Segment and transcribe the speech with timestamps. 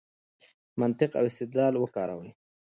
[0.79, 2.29] منطق او استدلال وکاروئ.